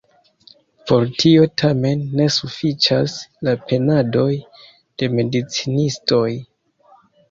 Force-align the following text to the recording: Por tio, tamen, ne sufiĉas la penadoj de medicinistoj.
Por 0.91 1.05
tio, 1.23 1.43
tamen, 1.63 2.01
ne 2.21 2.27
sufiĉas 2.37 3.21
la 3.51 3.57
penadoj 3.69 4.29
de 4.43 5.15
medicinistoj. 5.23 6.29